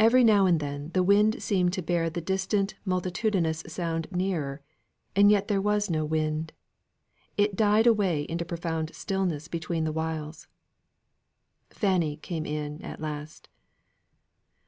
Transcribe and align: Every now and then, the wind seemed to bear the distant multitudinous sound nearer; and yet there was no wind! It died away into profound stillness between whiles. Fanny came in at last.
Every 0.00 0.24
now 0.24 0.46
and 0.46 0.58
then, 0.58 0.90
the 0.94 1.02
wind 1.04 1.40
seemed 1.40 1.72
to 1.74 1.80
bear 1.80 2.10
the 2.10 2.20
distant 2.20 2.74
multitudinous 2.84 3.62
sound 3.68 4.08
nearer; 4.10 4.62
and 5.14 5.30
yet 5.30 5.46
there 5.46 5.60
was 5.60 5.88
no 5.88 6.04
wind! 6.04 6.52
It 7.36 7.54
died 7.54 7.86
away 7.86 8.22
into 8.22 8.44
profound 8.44 8.92
stillness 8.96 9.46
between 9.46 9.86
whiles. 9.94 10.48
Fanny 11.70 12.16
came 12.16 12.46
in 12.46 12.82
at 12.82 13.00
last. 13.00 13.48